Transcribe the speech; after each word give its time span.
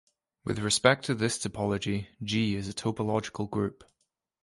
With 0.43 0.57
respect 0.57 1.05
to 1.05 1.13
this 1.13 1.37
topology, 1.37 2.07
"G" 2.23 2.55
is 2.55 2.67
a 2.67 2.73
topological 2.73 3.47
group. 3.47 3.83